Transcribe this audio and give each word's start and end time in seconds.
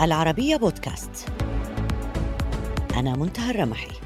العربية 0.00 0.56
بودكاست. 0.56 1.28
أنا 2.96 3.16
منتهى 3.16 3.50
الرمحي. 3.50 4.00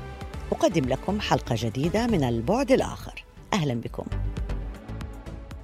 أقدم 0.53 0.85
لكم 0.85 1.21
حلقة 1.21 1.55
جديدة 1.59 2.07
من 2.07 2.25
البعد 2.25 2.73
الآخر. 2.73 3.25
أهلا 3.53 3.75
بكم. 3.75 4.05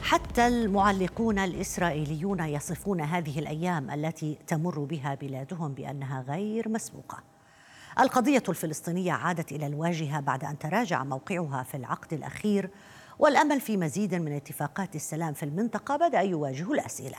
حتى 0.00 0.46
المعلقون 0.46 1.38
الإسرائيليون 1.38 2.40
يصفون 2.40 3.00
هذه 3.00 3.38
الأيام 3.38 3.90
التي 3.90 4.38
تمر 4.46 4.78
بها 4.78 5.14
بلادهم 5.14 5.72
بأنها 5.72 6.24
غير 6.28 6.68
مسبوقة. 6.68 7.18
القضية 8.00 8.42
الفلسطينية 8.48 9.12
عادت 9.12 9.52
إلى 9.52 9.66
الواجهة 9.66 10.20
بعد 10.20 10.44
أن 10.44 10.58
تراجع 10.58 11.04
موقعها 11.04 11.62
في 11.62 11.76
العقد 11.76 12.12
الأخير 12.12 12.70
والأمل 13.18 13.60
في 13.60 13.76
مزيد 13.76 14.14
من 14.14 14.32
اتفاقات 14.32 14.96
السلام 14.96 15.34
في 15.34 15.42
المنطقة 15.42 15.96
بدأ 15.96 16.20
يواجه 16.20 16.72
الأسئلة. 16.72 17.18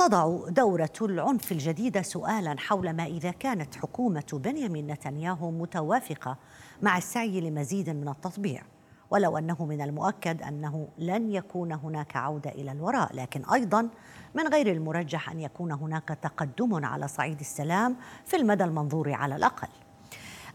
تضع 0.00 0.48
دورة 0.48 0.92
العنف 1.02 1.52
الجديدة 1.52 2.02
سؤالا 2.02 2.56
حول 2.58 2.92
ما 2.92 3.04
إذا 3.04 3.30
كانت 3.30 3.74
حكومة 3.74 4.24
بنيامين 4.32 4.86
نتنياهو 4.86 5.50
متوافقة 5.50 6.36
مع 6.82 6.98
السعي 6.98 7.40
لمزيد 7.40 7.90
من 7.90 8.08
التطبيع. 8.08 8.62
ولو 9.10 9.38
أنه 9.38 9.64
من 9.64 9.80
المؤكد 9.80 10.42
أنه 10.42 10.88
لن 10.98 11.32
يكون 11.32 11.72
هناك 11.72 12.16
عودة 12.16 12.50
إلى 12.50 12.72
الوراء 12.72 13.16
لكن 13.16 13.44
أيضا 13.44 13.88
من 14.34 14.48
غير 14.48 14.72
المرجح 14.72 15.30
أن 15.30 15.40
يكون 15.40 15.72
هناك 15.72 16.18
تقدم 16.22 16.84
على 16.84 17.08
صعيد 17.08 17.40
السلام 17.40 17.96
في 18.24 18.36
المدى 18.36 18.64
المنظور 18.64 19.12
على 19.12 19.36
الأقل. 19.36 19.68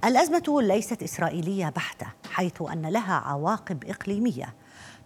الأزمة 0.05 0.61
ليست 0.61 1.03
إسرائيلية 1.03 1.69
بحتة 1.69 2.07
حيث 2.31 2.61
أن 2.61 2.85
لها 2.85 3.13
عواقب 3.13 3.83
إقليمية 3.83 4.53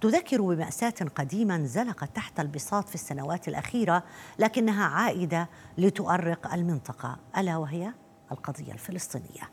تذكر 0.02 0.42
بمأساة 0.42 0.94
قديما 1.16 1.66
زلقت 1.66 2.16
تحت 2.16 2.40
البساط 2.40 2.90
في 2.90 2.96
السنوات 2.96 3.48
الأخيرة 3.48 4.04
لكنها 4.40 4.86
عائدة 4.86 5.50
لتؤرق 5.78 6.54
المنطقة 6.54 7.18
ألا 7.38 7.58
وهي؟ 7.58 7.94
القضية 8.32 8.74
الفلسطينية. 8.74 9.50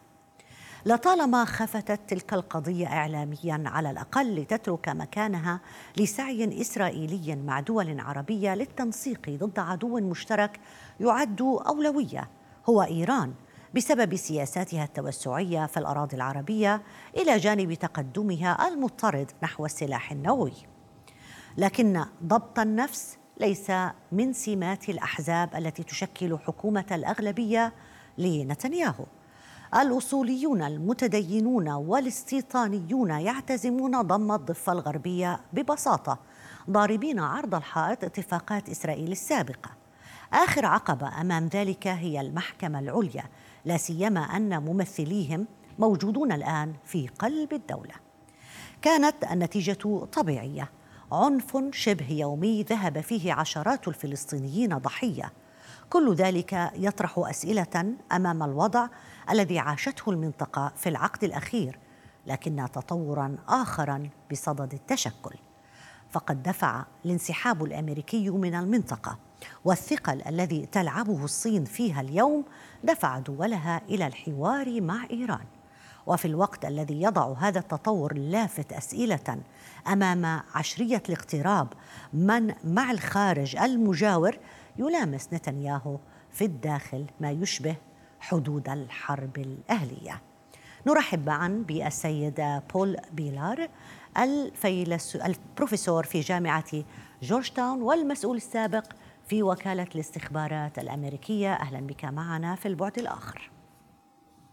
لطالما 0.86 1.44
خفتت 1.44 2.00
تلك 2.08 2.34
القضية 2.34 2.86
إعلاميا 2.86 3.62
على 3.66 3.90
الأقل 3.90 4.40
لتترك 4.40 4.88
مكانها 4.88 5.60
لسعي 5.96 6.60
إسرائيلي 6.60 7.36
مع 7.36 7.60
دول 7.60 8.00
عربية 8.00 8.54
للتنسيق 8.54 9.30
ضد 9.30 9.58
عدو 9.58 10.00
مشترك 10.00 10.60
يعد 11.00 11.42
أولوية 11.42 12.28
هو 12.68 12.82
إيران. 12.82 13.34
بسبب 13.76 14.16
سياساتها 14.16 14.84
التوسعية 14.84 15.66
في 15.66 15.76
الأراضي 15.76 16.16
العربية 16.16 16.82
إلى 17.16 17.38
جانب 17.38 17.74
تقدمها 17.74 18.68
المضطرد 18.68 19.30
نحو 19.42 19.66
السلاح 19.66 20.12
النووي. 20.12 20.52
لكن 21.56 22.04
ضبط 22.24 22.58
النفس 22.58 23.18
ليس 23.40 23.72
من 24.12 24.32
سمات 24.32 24.88
الأحزاب 24.88 25.54
التي 25.56 25.82
تشكل 25.82 26.38
حكومة 26.38 26.84
الأغلبية 26.92 27.72
لنتنياهو. 28.18 29.04
الأصوليون 29.74 30.62
المتدينون 30.62 31.68
والاستيطانيون 31.68 33.10
يعتزمون 33.10 34.02
ضم 34.02 34.32
الضفة 34.32 34.72
الغربية 34.72 35.40
ببساطة 35.52 36.18
ضاربين 36.70 37.18
عرض 37.18 37.54
الحائط 37.54 38.04
اتفاقات 38.04 38.68
إسرائيل 38.68 39.12
السابقة. 39.12 39.70
آخر 40.32 40.66
عقبة 40.66 41.20
أمام 41.20 41.46
ذلك 41.46 41.86
هي 41.86 42.20
المحكمة 42.20 42.78
العليا 42.78 43.24
لا 43.66 43.76
سيما 43.76 44.20
أن 44.20 44.62
ممثليهم 44.62 45.46
موجودون 45.78 46.32
الآن 46.32 46.74
في 46.84 47.08
قلب 47.08 47.52
الدولة. 47.52 47.94
كانت 48.82 49.24
النتيجة 49.32 50.06
طبيعية. 50.12 50.70
عنف 51.12 51.56
شبه 51.70 52.10
يومي 52.10 52.62
ذهب 52.62 53.00
فيه 53.00 53.32
عشرات 53.32 53.88
الفلسطينيين 53.88 54.78
ضحية. 54.78 55.32
كل 55.90 56.14
ذلك 56.14 56.70
يطرح 56.74 57.14
أسئلة 57.18 57.94
أمام 58.12 58.42
الوضع 58.42 58.88
الذي 59.30 59.58
عاشته 59.58 60.10
المنطقة 60.10 60.72
في 60.76 60.88
العقد 60.88 61.24
الأخير 61.24 61.78
لكن 62.26 62.66
تطورا 62.72 63.36
آخرا 63.48 64.10
بصدد 64.30 64.72
التشكل. 64.72 65.34
فقد 66.10 66.42
دفع 66.42 66.84
الانسحاب 67.04 67.64
الأمريكي 67.64 68.30
من 68.30 68.54
المنطقة. 68.54 69.25
والثقل 69.64 70.22
الذي 70.26 70.66
تلعبه 70.66 71.24
الصين 71.24 71.64
فيها 71.64 72.00
اليوم 72.00 72.44
دفع 72.84 73.18
دولها 73.18 73.82
إلى 73.88 74.06
الحوار 74.06 74.80
مع 74.80 75.06
إيران. 75.10 75.44
وفي 76.06 76.24
الوقت 76.24 76.64
الذي 76.64 77.02
يضع 77.02 77.32
هذا 77.32 77.58
التطور 77.58 78.12
اللافت 78.12 78.72
أسئلة 78.72 79.38
أمام 79.88 80.42
عشرية 80.54 81.02
الاقتراب 81.08 81.68
من 82.12 82.54
مع 82.64 82.90
الخارج 82.90 83.56
المجاور 83.56 84.38
يلامس 84.78 85.28
نتنياهو 85.32 85.98
في 86.30 86.44
الداخل 86.44 87.06
ما 87.20 87.30
يشبه 87.30 87.76
حدود 88.20 88.68
الحرب 88.68 89.38
الأهلية. 89.38 90.22
نرحب 90.86 91.26
معا 91.26 91.64
بالسيد 91.68 92.60
بول 92.74 92.96
بيلار 93.12 93.68
البروفيسور 95.14 96.04
في 96.04 96.20
جامعة 96.20 96.84
جورج 97.22 97.48
تاون 97.50 97.82
والمسؤول 97.82 98.36
السابق 98.36 98.84
في 99.26 99.42
وكالة 99.42 99.86
الاستخبارات 99.94 100.78
الأمريكية 100.78 101.52
أهلا 101.52 101.80
بك 101.80 102.04
معنا 102.04 102.54
في 102.54 102.68
البعد 102.68 102.98
الآخر 102.98 103.50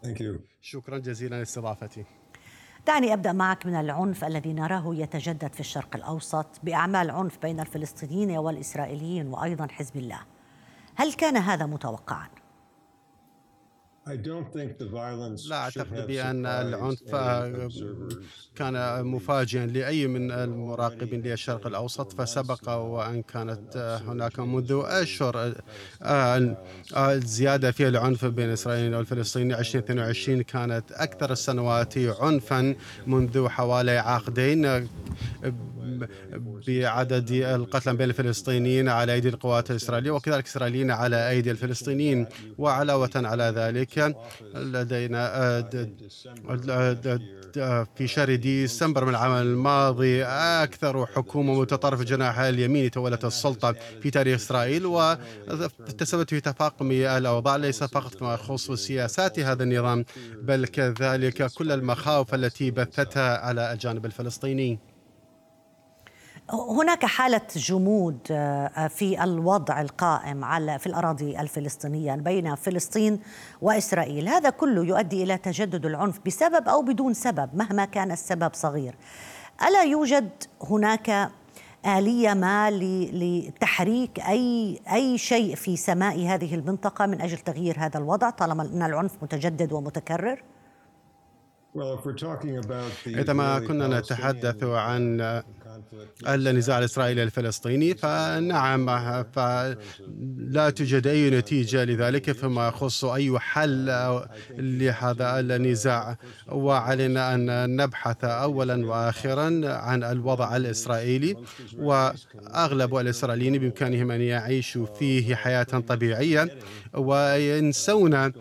Thank 0.05 0.17
you. 0.17 0.39
شكرا 0.61 0.97
جزيلا 0.97 1.35
لاستضافتي 1.35 2.05
دعني 2.87 3.13
أبدأ 3.13 3.31
معك 3.31 3.65
من 3.65 3.75
العنف 3.75 4.23
الذي 4.23 4.53
نراه 4.53 4.95
يتجدد 4.95 5.53
في 5.53 5.59
الشرق 5.59 5.95
الأوسط 5.95 6.47
باعمال 6.63 7.11
عنف 7.11 7.37
بين 7.41 7.59
الفلسطينيين 7.59 8.37
والإسرائيليين 8.37 9.27
وأيضا 9.27 9.67
حزب 9.71 9.97
الله. 9.97 10.19
هل 10.95 11.13
كان 11.13 11.37
هذا 11.37 11.65
متوقعا؟ 11.65 12.27
لا 15.49 15.55
أعتقد 15.55 16.07
بأن 16.07 16.45
العنف 16.45 17.15
كان 18.55 19.05
مفاجئا 19.05 19.65
لأي 19.65 20.07
من 20.07 20.31
المراقبين 20.31 21.21
للشرق 21.21 21.67
الأوسط 21.67 22.21
فسبق 22.21 22.69
وأن 22.69 23.21
كانت 23.21 24.01
هناك 24.07 24.39
منذ 24.39 24.81
أشهر 24.85 25.53
الزيادة 26.97 27.71
في 27.71 27.87
العنف 27.87 28.25
بين 28.25 28.49
إسرائيل 28.49 28.95
والفلسطينيين 28.95 29.59
2022 29.59 30.41
كانت 30.41 30.91
أكثر 30.91 31.31
السنوات 31.31 31.97
عنفا 31.97 32.75
منذ 33.07 33.47
حوالي 33.47 33.97
عقدين 33.97 34.87
بعدد 36.67 37.31
القتلى 37.31 37.93
بين 37.95 38.09
الفلسطينيين 38.09 38.89
على 38.89 39.13
أيدي 39.13 39.29
القوات 39.29 39.71
الإسرائيلية 39.71 40.11
وكذلك 40.11 40.43
الاسرائيليين 40.45 40.91
على 40.91 41.29
أيدي 41.29 41.51
الفلسطينيين 41.51 42.27
وعلاوة 42.57 43.09
على 43.15 43.43
ذلك 43.43 43.92
لدينا 44.55 45.69
في 47.95 48.07
شهر 48.07 48.35
ديسمبر 48.35 49.05
من 49.05 49.09
العام 49.09 49.31
الماضي 49.31 50.23
أكثر 50.23 51.05
حكومة 51.05 51.59
متطرفة 51.59 52.03
جناح 52.03 52.39
اليمين 52.39 52.91
تولت 52.91 53.25
السلطة 53.25 53.75
في 54.01 54.11
تاريخ 54.11 54.35
إسرائيل 54.41 54.85
وتسببت 54.85 56.29
في 56.29 56.41
تفاقم 56.41 56.91
الأوضاع 56.91 57.55
ليس 57.55 57.83
فقط 57.83 58.15
فيما 58.15 58.33
يخص 58.33 58.71
سياسات 58.71 59.39
هذا 59.39 59.63
النظام 59.63 60.05
بل 60.41 60.65
كذلك 60.65 61.51
كل 61.51 61.71
المخاوف 61.71 62.33
التي 62.33 62.71
بثتها 62.71 63.37
على 63.37 63.73
الجانب 63.73 64.05
الفلسطيني. 64.05 64.92
هناك 66.49 67.05
حالة 67.05 67.41
جمود 67.55 68.17
آه، 68.31 68.87
في 68.87 69.23
الوضع 69.23 69.81
القائم 69.81 70.43
على 70.45 70.79
في 70.79 70.87
الأراضي 70.87 71.39
الفلسطينية 71.39 72.15
بين 72.15 72.55
فلسطين 72.55 73.19
وإسرائيل 73.61 74.29
هذا 74.29 74.49
كله 74.49 74.85
يؤدي 74.85 75.23
إلى 75.23 75.37
تجدد 75.37 75.85
العنف 75.85 76.19
بسبب 76.25 76.67
أو 76.69 76.81
بدون 76.81 77.13
سبب 77.13 77.49
مهما 77.53 77.85
كان 77.85 78.11
السبب 78.11 78.51
صغير 78.53 78.95
ألا 79.67 79.83
يوجد 79.83 80.29
هناك 80.61 81.31
آلية 81.85 82.33
ما 82.33 82.71
لتحريك 82.71 84.19
أي 84.19 84.79
أي 84.91 85.17
شيء 85.17 85.55
في 85.55 85.77
سماء 85.77 86.25
هذه 86.25 86.55
المنطقة 86.55 87.05
من 87.05 87.21
أجل 87.21 87.37
تغيير 87.37 87.75
هذا 87.79 87.97
الوضع 87.97 88.29
طالما 88.29 88.63
أن 88.63 88.81
العنف 88.83 89.11
متجدد 89.21 89.71
ومتكرر؟ 89.71 90.43
إذا 93.07 93.33
ما 93.33 93.59
كنا 93.59 93.99
نتحدث 93.99 94.63
عن 94.63 95.21
النزاع 96.27 96.79
الإسرائيلي 96.79 97.23
الفلسطيني 97.23 97.95
فنعم 97.95 98.85
فلا 99.23 100.69
توجد 100.69 101.07
أي 101.07 101.29
نتيجة 101.29 101.83
لذلك 101.83 102.31
فيما 102.31 102.67
يخص 102.67 103.05
أي 103.05 103.39
حل 103.39 103.85
لهذا 104.57 105.39
النزاع. 105.39 106.17
وعلينا 106.51 107.35
أن 107.35 107.75
نبحث 107.75 108.23
أولا 108.23 108.85
وآخرا 108.87 109.61
عن 109.65 110.03
الوضع 110.03 110.55
الإسرائيلي 110.55 111.35
وأغلب 111.77 112.95
الإسرائيليين 112.95 113.57
بإمكانهم 113.57 114.11
أن 114.11 114.21
يعيشوا 114.21 114.85
فيه 114.85 115.35
حياة 115.35 115.63
طبيعية. 115.63 116.49
وينسون 116.97 118.31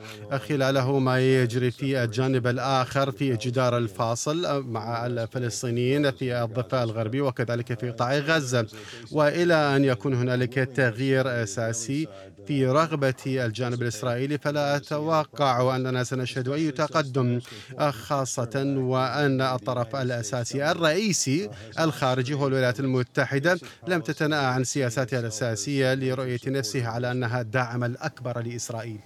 خلاله 0.49 0.99
ما 0.99 1.43
يجري 1.43 1.70
في 1.70 2.04
الجانب 2.04 2.46
الآخر 2.46 3.10
في 3.12 3.37
جدار 3.37 3.78
الفاصل 3.78 4.62
مع 4.66 5.06
الفلسطينيين 5.06 6.10
في 6.10 6.43
الضفة 6.43 6.82
الغربية 6.82 7.20
وكذلك 7.22 7.81
في 7.81 7.90
قطاع 7.90 8.19
غزة. 8.19 8.66
وإلى 9.12 9.54
أن 9.54 9.84
يكون 9.84 10.14
هنالك 10.14 10.54
تغيير 10.54 11.43
أساسي 11.43 12.08
في 12.47 12.67
رغبة 12.67 13.15
الجانب 13.27 13.83
الإسرائيلي 13.83 14.39
فلا 14.39 14.77
أتوقع 14.77 15.77
أننا 15.77 16.05
سنشهد 16.05 16.49
أي 16.49 16.71
تقدم 16.71 17.41
خاصة 17.79 18.65
وأن 18.77 19.41
الطرف 19.41 19.97
الأساسي 19.97 20.71
الرئيسي 20.71 21.50
الخارجي 21.81 22.35
هو 22.35 22.47
الولايات 22.47 22.81
المتحدة. 22.81 23.59
لم 23.89 24.00
تتنأى 24.00 24.44
عن 24.44 24.65
سياساتها 24.65 25.21
الأساسية 25.21 25.94
لرؤية 25.94 26.41
نفسها 26.47 26.89
على 26.89 27.12
أنها 27.12 27.41
الداعم 27.41 27.85
الأكبر 27.85 28.41
لإسرائيل. 28.41 29.00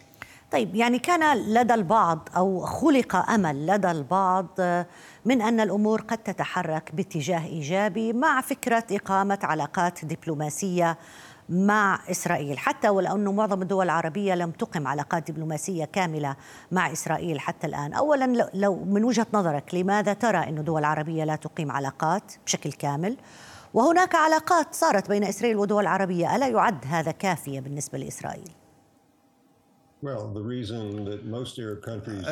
طيب 0.53 0.75
يعني 0.75 0.99
كان 0.99 1.37
لدى 1.55 1.75
البعض 1.75 2.29
أو 2.37 2.61
خلق 2.61 3.17
أمل 3.17 3.67
لدى 3.67 3.91
البعض 3.91 4.61
من 5.25 5.43
أن 5.43 5.61
الأمور 5.61 6.01
قد 6.01 6.19
تتحرك 6.19 6.95
باتجاه 6.95 7.47
إيجابي 7.47 8.13
مع 8.13 8.41
فكرة 8.41 8.85
إقامة 8.91 9.39
علاقات 9.43 10.05
دبلوماسية 10.05 10.99
مع 11.49 11.99
إسرائيل 12.11 12.59
حتى 12.59 12.89
ولو 12.89 13.17
انه 13.17 13.33
معظم 13.33 13.63
الدول 13.63 13.85
العربية 13.85 14.35
لم 14.35 14.51
تقم 14.51 14.89
علاقات 14.89 15.31
دبلوماسية 15.31 15.85
كاملة 15.85 16.37
مع 16.73 16.93
إسرائيل 16.93 17.41
حتى 17.41 17.67
الآن، 17.67 17.93
اولا 17.93 18.49
لو 18.55 18.85
من 18.85 19.05
وجهة 19.05 19.27
نظرك 19.35 19.75
لماذا 19.75 20.13
ترى 20.13 20.39
انه 20.39 20.63
دول 20.63 20.85
عربيه 20.85 21.25
لا 21.25 21.37
تقيم 21.37 21.73
علاقات 21.73 22.33
بشكل 22.47 22.73
كامل؟ 22.73 23.17
وهناك 23.75 24.15
علاقات 24.15 24.75
صارت 24.75 25.09
بين 25.09 25.25
إسرائيل 25.25 25.57
ودول 25.57 25.87
عربيه، 25.87 26.37
ألا 26.37 26.49
يعد 26.49 26.85
هذا 26.87 27.11
كافية 27.11 27.61
بالنسبة 27.61 27.99
لإسرائيل؟ 27.99 28.51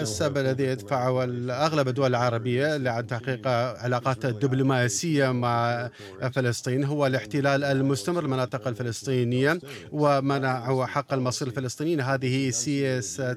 السبب 0.03 0.39
الذي 0.39 0.65
يدفع 0.65 1.09
أغلب 1.51 1.89
الدول 1.89 2.11
العربية 2.11 2.77
لعدم 2.77 3.07
تحقيق 3.07 3.49
علاقات 3.49 4.27
دبلوماسية 4.27 5.33
مع 5.33 5.89
فلسطين. 6.33 6.85
هو 6.85 7.07
الاحتلال 7.07 7.65
المستمر 7.65 8.23
للمناطق 8.23 8.69
الفلسطينية 8.69 9.59
ومنع 9.93 10.87
حق 10.87 11.13
المصير 11.13 11.49
الفلسطينيين 11.49 12.01
هذه 12.01 12.51
سياسة 12.51 13.37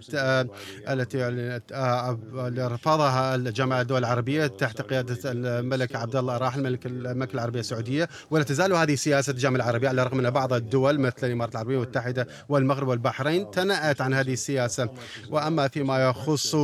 التي 0.89 1.23
آه، 1.73 2.19
رفضها 2.57 3.35
الجامعة 3.35 3.81
الدول 3.81 4.00
العربية 4.00 4.47
تحت 4.47 4.81
قيادة 4.81 5.31
الملك 5.31 5.95
عبد 5.95 6.15
الله 6.15 6.35
الراحل 6.35 6.59
الملك 6.59 6.85
المملكة 6.85 7.33
العربية 7.33 7.59
السعودية. 7.59 8.09
ولا 8.31 8.44
تزال 8.44 8.73
هذه 8.73 8.95
سياسة 8.95 9.31
الجامعة 9.31 9.56
العربية 9.57 9.89
على 9.89 10.01
الرغم 10.01 10.18
من 10.18 10.30
بعض 10.30 10.53
الدول 10.53 11.00
مثل 11.00 11.27
الإمارات 11.27 11.53
العربية 11.53 11.75
المتحدة 11.75 12.27
والمغرب 12.50 12.88
والبحرين 12.88 13.51
تنأت 13.51 14.01
عن 14.01 14.17
هذه 14.19 14.34
السياسة. 14.34 14.90
وأما 15.30 15.68
فيما 15.68 16.10
يخص 16.10 16.56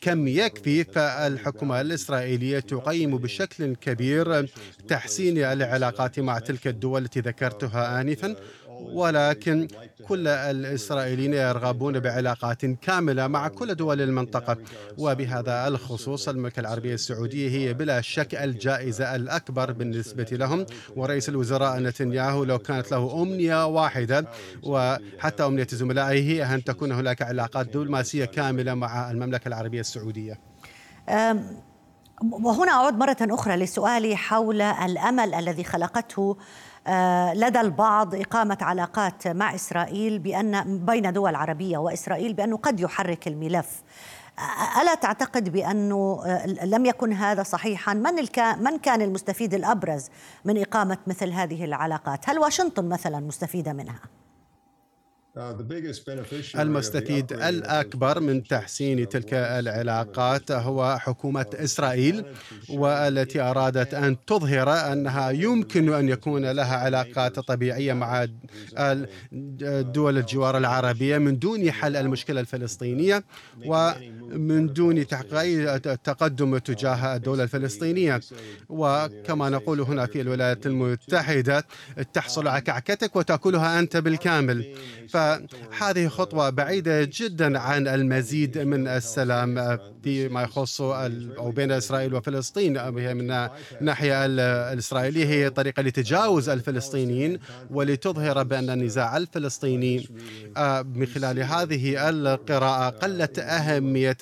كم 0.00 0.28
يكفي 0.28 0.84
فالحكومة 0.84 1.80
الإسرائيلية 1.80 2.60
تقيم 2.60 3.18
بشكل 3.18 3.74
كبير 3.74 4.48
تحسين 4.88 5.38
العلاقات 5.38 6.20
مع 6.20 6.38
تلك 6.38 6.66
الدول 6.66 7.02
التي 7.04 7.20
ذكرتها 7.20 8.00
آنفا. 8.00 8.36
ولكن 8.80 9.68
كل 10.08 10.28
الإسرائيليين 10.28 11.34
يرغبون 11.34 12.00
بعلاقات 12.00 12.66
كاملة 12.66 13.26
مع 13.26 13.48
كل 13.48 13.74
دول 13.74 14.00
المنطقة 14.00 14.56
وبهذا 14.98 15.68
الخصوص 15.68 16.28
المملكة 16.28 16.60
العربية 16.60 16.94
السعودية 16.94 17.50
هي 17.50 17.74
بلا 17.74 18.00
شك 18.00 18.34
الجائزة 18.34 19.16
الأكبر 19.16 19.72
بالنسبة 19.72 20.26
لهم. 20.32 20.66
ورئيس 20.96 21.28
الوزراء 21.28 21.78
نتنياهو 21.78 22.44
لو 22.44 22.58
كانت 22.58 22.90
له 22.90 23.22
أمنية 23.22 23.66
واحدة 23.66 24.26
وحتى 24.62 25.46
أمنية 25.46 25.66
زملائه 25.70 26.54
أن 26.54 26.64
تكون 26.64 26.92
هناك 26.92 27.22
علاقات 27.22 27.66
دبلوماسية 27.66 28.24
كاملة 28.24 28.74
مع 28.74 29.10
المملكة 29.10 29.48
العربية 29.48 29.80
السعودية. 29.80 30.38
وهنا 32.30 32.72
أعود 32.72 32.94
مرة 32.94 33.16
أخرى 33.20 33.56
لسؤالي 33.56 34.16
حول 34.16 34.62
الأمل 34.62 35.34
الذي 35.34 35.64
خلقته 35.64 36.36
لدى 37.34 37.60
البعض 37.60 38.14
إقامة 38.14 38.58
علاقات 38.60 39.28
مع 39.28 39.54
إسرائيل 39.54 40.18
بأن 40.18 40.84
بين 40.86 41.12
دول 41.12 41.34
عربية 41.34 41.78
وإسرائيل 41.78 42.34
بأنه 42.34 42.56
قد 42.56 42.80
يحرك 42.80 43.28
الملف. 43.28 43.82
ألا 44.82 44.94
تعتقد 44.94 45.48
بأنه 45.48 46.22
آه، 46.26 46.46
لم 46.46 46.86
يكن 46.86 47.12
هذا 47.12 47.42
صحيحا؟ 47.42 47.94
من, 47.94 48.14
من 48.60 48.78
كان 48.78 49.02
المستفيد 49.02 49.54
الأبرز 49.54 50.08
من 50.44 50.62
إقامة 50.62 50.98
مثل 51.06 51.30
هذه 51.30 51.64
العلاقات؟ 51.64 52.30
هل 52.30 52.38
واشنطن 52.38 52.88
مثلا 52.88 53.20
مستفيدة 53.20 53.72
منها؟ 53.72 54.00
Uh, 55.34 55.40
المستفيد 56.58 57.32
الأكبر 57.32 58.20
من 58.20 58.42
تحسين 58.44 59.08
تلك 59.08 59.34
العلاقات 59.34 60.50
هو 60.50 60.98
حكومة 60.98 61.46
إسرائيل 61.54 62.24
والتي 62.68 63.40
أرادت 63.40 63.94
أن 63.94 64.24
تظهر 64.26 64.92
أنها 64.92 65.30
يمكن 65.30 65.92
أن 65.92 66.08
يكون 66.08 66.50
لها 66.50 66.76
علاقات 66.76 67.38
طبيعية 67.38 67.92
مع 67.92 68.26
دول 69.82 70.18
الجوار 70.18 70.58
العربية 70.58 71.18
من 71.18 71.38
دون 71.38 71.72
حل 71.72 71.96
المشكلة 71.96 72.40
الفلسطينية 72.40 73.24
ومن 74.32 74.72
دون 74.72 75.06
تحقيق 75.06 75.76
تقدم 75.76 76.58
تجاه 76.58 77.16
الدولة 77.16 77.42
الفلسطينية. 77.42 78.20
وكما 78.68 79.48
نقول 79.50 79.80
هنا 79.80 80.06
في 80.06 80.20
الولايات 80.20 80.66
المتحدة 80.66 81.66
تحصل 82.12 82.48
على 82.48 82.60
كعكتك 82.60 83.16
وتأكلها 83.16 83.78
أنت 83.78 83.96
بالكامل. 83.96 84.74
فهذه 85.08 86.08
خطوة 86.08 86.50
بعيدة 86.50 87.04
جدا 87.12 87.58
عن 87.58 87.88
المزيد 87.88 88.58
من 88.58 88.88
السلام 88.88 89.78
فيما 90.02 90.42
يخص 90.42 90.80
أو 90.80 91.50
بين 91.50 91.72
إسرائيل 91.72 92.14
وفلسطين. 92.14 92.76
هي 92.76 93.14
من 93.14 93.48
الناحية 93.80 94.26
الإسرائيلية 94.26 95.26
هي 95.26 95.50
طريقة 95.50 95.82
لتجاوز 95.82 96.48
الفلسطينيين 96.48 97.38
ولتظهر 97.70 98.42
بأن 98.42 98.70
النزاع 98.70 99.16
الفلسطيني 99.16 100.08
آه، 100.56 100.82
من 100.82 101.06
خلال 101.06 101.42
هذه 101.42 102.08
القراءة 102.08 102.88
قلت 102.88 103.38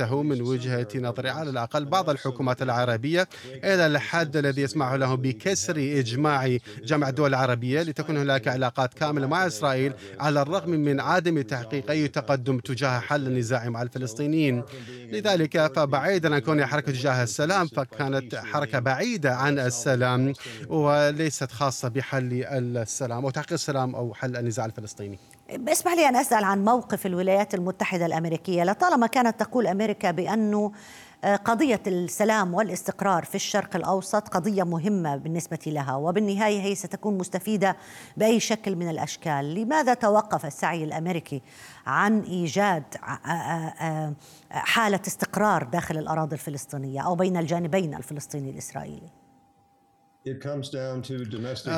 أهميته 0.00 0.22
من 0.22 0.42
وجهة 0.42 0.88
نظري. 0.96 1.30
على 1.30 1.50
الأقل 1.50 1.84
بعض 1.84 2.10
الحكومات 2.10 2.62
العربية 2.62 3.28
إلى 3.64 3.86
الحد 3.86 4.36
الذي 4.36 4.62
يسمح 4.62 4.92
له 4.92 5.14
بكسر 5.14 5.76
إجماع 5.76 6.56
جامعة 6.84 7.08
الدول 7.08 7.28
العربية 7.28 7.82
لتكون 7.82 8.16
هناك 8.16 8.48
علاقات 8.48 8.94
كاملة 8.94 9.26
مع 9.26 9.46
إسرائيل 9.46 9.92
على 10.20 10.42
الرغم 10.42 10.70
من 10.70 11.00
عدم 11.00 11.42
تحقيق 11.42 11.90
أي 11.90 12.08
تقدم 12.08 12.58
تجاه 12.58 12.98
حل 12.98 13.26
النزاع 13.26 13.68
مع 13.68 13.82
الفلسطينيين. 13.82 14.62
لذلك 15.12 15.72
فبعيدا 15.76 16.34
عن 16.34 16.40
كونها 16.40 16.66
حركة 16.66 16.92
تجاه 16.92 17.22
السلام 17.22 17.66
فكانت 17.66 18.34
حركة 18.34 18.78
بعيدة 18.78 19.34
عن 19.36 19.58
السلام 19.58 20.32
وليست 20.68 21.52
خاصة 21.52 21.88
بحل 21.88 22.44
السلام 22.76 23.24
أو 23.24 23.30
تحقيق 23.30 23.52
السلام 23.52 23.94
أو 23.94 24.14
حل 24.14 24.36
النزاع 24.36 24.66
الفلسطيني. 24.66 25.18
اسمح 25.68 25.92
لي 25.92 26.08
أن 26.08 26.16
أسأل 26.16 26.44
عن 26.44 26.64
موقف 26.64 27.06
الولايات 27.06 27.54
المتحدة 27.54 28.06
الأمريكية. 28.06 28.64
لطالما 28.64 29.06
كانت 29.06 29.40
تقول 29.40 29.66
أمريكا 29.66 30.10
بأنه 30.10 30.72
آه، 31.24 31.36
قضية 31.36 31.80
السلام 31.86 32.54
والاستقرار 32.54 33.24
في 33.24 33.34
الشرق 33.34 33.76
الأوسط 33.76 34.28
قضية 34.28 34.62
مهمة 34.62 35.16
بالنسبة 35.16 35.58
لها 35.66 35.94
وبالنهاية 35.94 36.60
هي 36.60 36.74
ستكون 36.74 37.18
مستفيدة 37.18 37.76
بأي 38.16 38.40
شكل 38.40 38.76
من 38.76 38.90
الأشكال. 38.90 39.54
لماذا 39.54 39.94
توقف 39.94 40.46
السعي 40.46 40.84
الأمريكي 40.84 41.42
عن 41.86 42.20
إيجاد 42.20 42.84
آه، 43.04 43.30
آه، 43.30 44.14
حالة 44.50 45.00
استقرار 45.06 45.62
داخل 45.62 45.98
الأراضي 45.98 46.34
الفلسطينية 46.34 47.00
أو 47.00 47.14
بين 47.14 47.36
الجانبين 47.36 47.94
الفلسطيني 47.94 48.50
الإسرائيلي؟ 48.50 49.19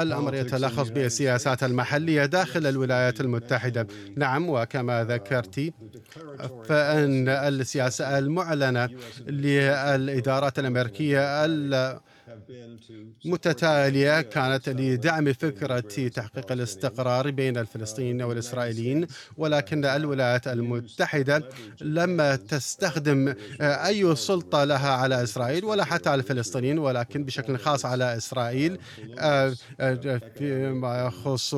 الأمر 0.02 0.34
يتلخص 0.34 0.88
بالسياسات 0.88 1.62
المحلية 1.64 2.24
داخل 2.26 2.66
الولايات 2.66 3.20
المتحدة. 3.20 3.86
نعم 4.16 4.48
وكما 4.48 5.04
ذكرت 5.04 5.72
فإن 6.64 7.28
السياسة 7.28 8.18
المعلنة 8.18 8.88
للإدارات 9.26 10.58
الأمريكية 10.58 11.46
متتالية 13.24 14.20
كانت 14.20 14.68
لدعم 14.68 15.32
فكرة 15.32 16.08
تحقيق 16.08 16.52
الاستقرار 16.52 17.30
بين 17.30 17.56
الفلسطينيين 17.56 18.22
والإسرائيليين 18.22 19.06
ولكن 19.36 19.84
الولايات 19.84 20.48
المتحدة 20.48 21.48
لم 21.80 22.34
تستخدم 22.34 23.34
أي 23.60 24.16
سلطة 24.16 24.64
لها 24.64 24.90
على 24.90 25.22
إسرائيل 25.22 25.64
ولا 25.64 25.84
حتى 25.84 26.10
على 26.10 26.18
الفلسطينيين 26.20 26.78
ولكن 26.78 27.24
بشكل 27.24 27.58
خاص 27.58 27.86
على 27.86 28.16
إسرائيل 28.16 28.78
فيما 30.38 31.06
يخص 31.06 31.54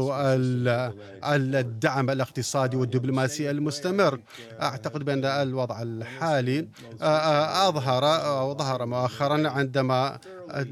الدعم 1.25 2.11
الاقتصادي 2.11 2.77
والدبلوماسي 2.77 3.51
المستمر. 3.51 4.21
أعتقد 4.63 5.05
بأن 5.05 5.25
الوضع 5.25 5.83
الحالي 5.83 6.69
أظهر 7.69 8.05
أو 8.05 8.55
ظهر 8.55 8.87
مؤخرا 8.87 9.49
عندما 9.49 10.19
آه، 10.51 10.67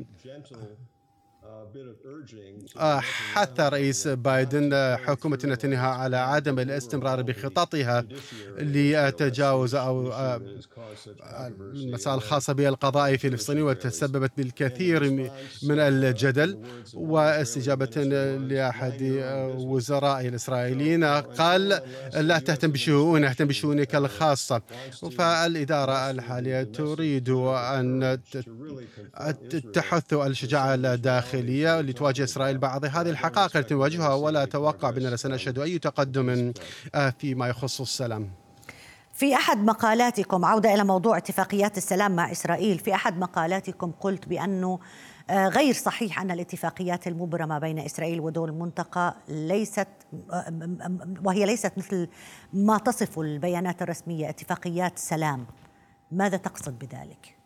حث 3.33 3.61
رئيس 3.61 4.09
بايدن 4.09 4.97
حكومة 5.05 5.39
نتنياهو 5.45 5.91
على 5.91 6.17
عدم 6.17 6.59
الاستمرار 6.59 7.23
بخططها 7.23 8.05
لتجاوز 8.59 9.75
أو 9.75 10.13
آه، 10.13 10.41
المسائل 11.75 12.17
الخاصة 12.17 12.53
بالقضاء 12.53 13.13
الفلسطيني 13.13 13.63
وتسببت 13.63 14.33
بالكثير 14.37 15.11
من 15.63 15.79
الجدل 15.79 16.59
واستجابة 16.95 18.03
لأحد 18.49 19.03
وزراء 19.59 20.29
الإسرائيليين. 20.29 21.05
قال 21.05 21.81
لا 22.15 22.39
تهتم 22.39 22.71
بشؤونه 22.73 23.29
اهتم 23.29 23.45
بشؤونك 23.47 23.95
الخاصة. 23.95 24.63
فالإدارة 25.19 26.11
الحالية 26.11 26.63
تريد 26.63 27.29
أن 27.31 28.19
تحث 29.73 30.13
الشجاعة 30.13 30.75
الداخلية 30.75 31.52
لتواجه 31.81 32.25
إسرائيل 32.25 32.59
بعض 32.59 32.85
هذه 32.85 33.11
الحقائق 33.11 33.57
التي 33.57 33.75
نواجهها 33.75 34.15
ولا 34.15 34.43
أتوقع 34.43 34.91
بأننا 34.91 35.17
سنشهد 35.17 35.59
أي 35.59 35.79
تقدم 35.79 36.53
فيما 37.19 37.49
يخص 37.49 37.81
السلام. 37.81 38.31
في 39.13 39.35
أحد 39.35 39.59
مقالاتكم 39.59 40.45
عودة 40.45 40.75
إلى 40.75 40.85
موضوع 40.85 41.17
اتفاقيات 41.17 41.77
السلام 41.77 42.17
مع 42.17 42.33
إسرائيل 42.33 42.79
في 42.79 42.95
أحد 42.95 43.19
مقالاتكم 43.19 43.93
قلت 44.01 44.29
بأنه 44.29 44.79
آه، 45.31 45.49
غير 45.49 45.75
صحيح 45.75 46.21
أن 46.21 46.31
الاتفاقيات 46.31 47.07
المبرمة 47.07 47.59
بين 47.59 47.79
إسرائيل 47.79 48.21
ودول 48.21 48.49
المنطقة 48.49 49.17
ليست 49.29 49.89
وهي 51.25 51.47
ليست 51.47 51.73
مثل 51.77 52.09
ما 52.53 52.79
تصف 52.79 53.19
البيانات 53.19 53.83
الرسمية 53.83 54.29
اتفاقيات 54.29 54.99
سلام. 54.99 55.47
ماذا 56.13 56.37
تقصد 56.37 56.79
بذلك؟ 56.79 57.42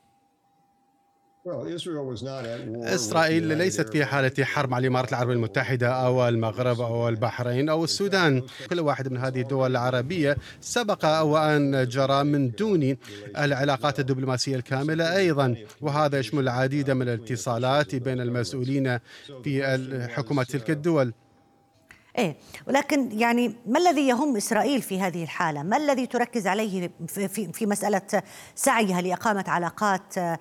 إسرائيل 2.94 3.58
ليست 3.58 3.88
في 3.88 4.04
حالة 4.04 4.44
حرب 4.44 4.70
مع 4.70 4.78
الإمارات 4.78 5.10
العربية 5.10 5.34
المتحدة 5.34 5.88
أو 5.88 6.28
المغرب 6.28 6.80
أو 6.80 7.08
البحرين 7.08 7.68
أو 7.68 7.84
السودان. 7.84 8.42
كل 8.70 8.80
واحد 8.80 9.12
من 9.12 9.16
هذه 9.16 9.40
الدول 9.40 9.70
العربية 9.70 10.36
سبق 10.60 11.20
وأن 11.20 11.88
جرى 11.88 12.24
من 12.24 12.50
دون 12.50 12.96
العلاقات 13.38 14.00
الدبلوماسية 14.00 14.56
الكاملة 14.56 15.16
أيضا. 15.16 15.56
وهذا 15.80 16.18
يشمل 16.18 16.42
العديد 16.42 16.90
من 16.90 17.08
الاتصالات 17.08 17.94
بين 17.94 18.20
المسؤولين 18.20 18.98
في 19.44 20.08
حكومات 20.14 20.50
تلك 20.50 20.70
الدول. 20.70 21.12
إيه 22.18 22.36
ولكن 22.66 23.18
يعني 23.20 23.54
ما 23.66 23.78
الذي 23.78 24.08
يهم 24.08 24.36
إسرائيل 24.36 24.82
في 24.82 25.00
هذه 25.00 25.22
الحالة؟ 25.22 25.62
ما 25.62 25.76
الذي 25.76 26.06
تركز 26.06 26.46
عليه 26.46 26.90
في 27.06 27.52
في 27.52 27.66
مسألة 27.66 28.22
سعيها 28.54 29.00
لإقامة 29.00 29.44
علاقات 29.48 30.18
آه، 30.18 30.38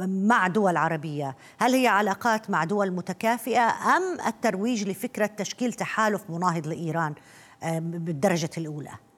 مع 0.00 0.46
دول 0.46 0.76
عربية؟ 0.76 1.36
هل 1.58 1.74
هي 1.74 1.86
علاقات 1.86 2.50
مع 2.50 2.64
دول 2.64 2.90
متكافئة 2.90 3.68
أم 3.96 4.20
الترويج 4.26 4.88
لفكرة 4.88 5.26
تشكيل 5.26 5.72
تحالف 5.72 6.30
مناهض 6.30 6.66
لإيران 6.66 7.14
آه، 7.62 7.78
بالدرجة 7.78 8.50
الأولى؟ 8.58 8.90
Uh, 8.90 9.09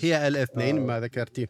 هي 0.00 0.28
الاثنين 0.28 0.76
uh, 0.76 0.80
ما 0.80 1.00
ذكرتي. 1.00 1.48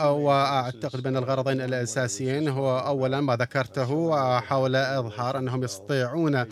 واعتقد 0.00 1.02
بان 1.02 1.16
الغرضين 1.16 1.60
الأساسيين. 1.60 2.48
هو 2.48 2.78
اولا 2.78 3.20
ما 3.20 3.36
ذكرته 3.36 4.40
حول 4.40 4.76
إظهار 4.76 5.38
أنهم 5.38 5.64
يستطيعون 5.64 6.44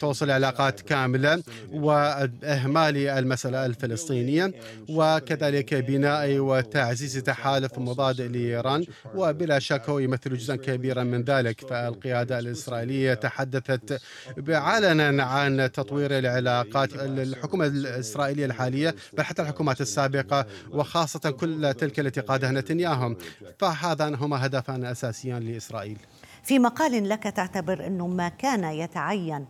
توصل 0.00 0.30
علاقات 0.30 0.80
كاملة 0.80 1.42
وإهمال 1.72 2.96
المسألة 2.96 3.66
الفلسطينية. 3.66 4.52
وكذلك 4.88 5.74
بناء 5.74 6.38
وتعزيز 6.38 7.16
تحالف 7.16 7.78
مضاد 7.78 8.20
لإيران. 8.20 8.84
وبلا 9.14 9.58
شك 9.58 9.88
هو 9.88 9.98
يمثل 9.98 10.36
جزءا 10.36 10.56
كبيرا 10.56 11.02
من 11.02 11.22
ذلك. 11.22 11.60
فالقيادة 11.60 12.38
الإسرائيلية 12.38 13.14
تحدثت 13.14 14.00
علنا 14.48 15.22
عن 15.22 15.72
تطوير 15.72 16.18
العلاقات 16.18 16.94
الحكومة 16.94 17.66
الإسرائيلية 17.66 18.46
الحالية 18.46 18.94
بل 19.12 19.37
حتى 19.38 19.48
الحكومات 19.48 19.80
السابقة 19.80 20.46
وخاصة 20.72 21.30
كل 21.30 21.74
تلك 21.74 22.00
التي 22.00 22.20
قادها 22.20 22.50
نتنياهو. 22.50 23.14
فهذا 23.58 24.14
هما 24.14 24.46
هدفان 24.46 24.84
أساسيان 24.84 25.42
لإسرائيل. 25.42 25.98
في 26.42 26.58
مقال 26.58 27.08
لك 27.08 27.22
تعتبر 27.22 27.86
أنه 27.86 28.06
ما 28.06 28.28
كان 28.28 28.64
يتعين 28.64 29.46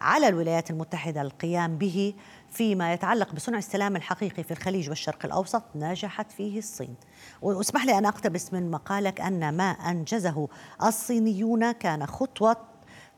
على 0.00 0.28
الولايات 0.28 0.70
المتحدة 0.70 1.22
القيام 1.22 1.78
به 1.78 2.14
فيما 2.50 2.92
يتعلق 2.92 3.32
بصنع 3.32 3.58
السلام 3.58 3.96
الحقيقي 3.96 4.42
في 4.42 4.50
الخليج 4.50 4.88
والشرق 4.88 5.24
الأوسط 5.24 5.62
نجحت 5.74 6.32
فيه 6.32 6.58
الصين. 6.58 6.94
واسمح 7.42 7.84
لي 7.84 7.98
أن 7.98 8.06
أقتبس 8.06 8.52
من 8.52 8.70
مقالك 8.70 9.20
أن 9.20 9.56
ما 9.56 9.70
أنجزه 9.70 10.48
الصينيون 10.82 11.72
كان 11.72 12.06
خطوة 12.06 12.56